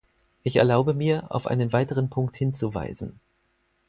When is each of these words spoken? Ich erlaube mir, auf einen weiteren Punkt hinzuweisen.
Ich 0.41 0.55
erlaube 0.55 0.95
mir, 0.95 1.25
auf 1.29 1.45
einen 1.45 1.73
weiteren 1.73 2.09
Punkt 2.09 2.35
hinzuweisen. 2.35 3.19